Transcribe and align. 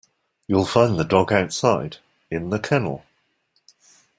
You'll 0.47 0.65
find 0.65 0.97
the 0.97 1.03
dog 1.03 1.31
outside, 1.31 1.97
in 2.31 2.49
the 2.49 2.57
kennel 2.57 3.05